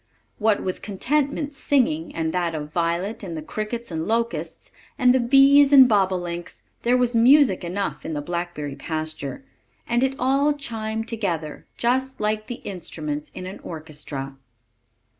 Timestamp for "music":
7.15-7.63